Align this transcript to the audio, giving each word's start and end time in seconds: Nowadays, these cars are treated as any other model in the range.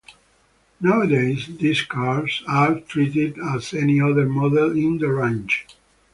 Nowadays, 0.79 1.47
these 1.59 1.83
cars 1.83 2.41
are 2.47 2.79
treated 2.79 3.37
as 3.37 3.71
any 3.71 4.01
other 4.01 4.25
model 4.25 4.75
in 4.75 4.97
the 4.97 5.11
range. 5.11 5.67